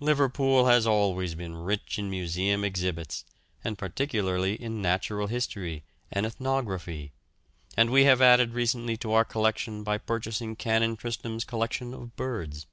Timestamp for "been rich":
1.36-1.96